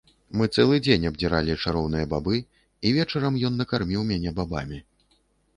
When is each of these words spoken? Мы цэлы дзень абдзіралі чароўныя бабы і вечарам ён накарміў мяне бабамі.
Мы 0.39 0.45
цэлы 0.59 0.79
дзень 0.85 1.03
абдзіралі 1.09 1.57
чароўныя 1.65 2.09
бабы 2.13 2.35
і 2.87 2.95
вечарам 2.97 3.39
ён 3.51 3.63
накарміў 3.63 4.07
мяне 4.15 4.35
бабамі. 4.41 4.83